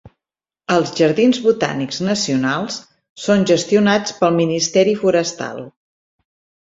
[0.75, 2.79] Els Jardins Botànics Nacionals
[3.25, 5.63] són gestionats pel Ministeri Forestal.